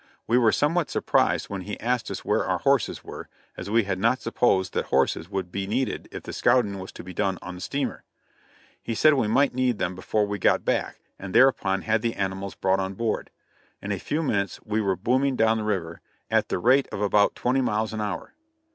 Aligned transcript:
We 0.25 0.39
were 0.39 0.51
somewhat 0.51 0.89
surprised 0.89 1.45
when 1.47 1.61
he 1.61 1.79
asked 1.79 2.09
us 2.09 2.25
where 2.25 2.43
our 2.43 2.57
horses 2.57 3.03
were, 3.03 3.29
as 3.55 3.69
we 3.69 3.83
had 3.83 3.99
not 3.99 4.19
supposed 4.19 4.73
that 4.73 4.85
horses 4.85 5.29
would 5.29 5.51
be 5.51 5.67
needed 5.67 6.09
if 6.11 6.23
the 6.23 6.33
scouting 6.33 6.79
was 6.79 6.91
to 6.93 7.03
be 7.03 7.13
done 7.13 7.37
on 7.43 7.53
the 7.53 7.61
steamer. 7.61 8.03
He 8.81 8.95
said 8.95 9.13
we 9.13 9.27
might 9.27 9.53
need 9.53 9.77
them 9.77 9.93
before 9.93 10.25
we 10.25 10.39
got 10.39 10.65
back, 10.65 11.01
and 11.19 11.35
thereupon 11.35 11.81
we 11.81 11.85
had 11.85 12.01
the 12.01 12.15
animals 12.15 12.55
brought 12.55 12.79
on 12.79 12.95
board. 12.95 13.29
In 13.79 13.91
a 13.91 13.99
few 13.99 14.23
minutes 14.23 14.59
we 14.65 14.81
were 14.81 14.95
booming 14.95 15.35
down 15.35 15.57
the 15.59 15.63
river, 15.63 16.01
at 16.31 16.49
the 16.49 16.57
rate 16.57 16.87
of 16.91 16.99
about 16.99 17.35
twenty 17.35 17.61
miles 17.61 17.93
an 17.93 18.01
hour. 18.01 18.33